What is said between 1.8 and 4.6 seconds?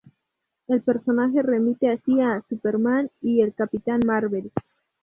así a "Superman" y "El Capitán Marvel".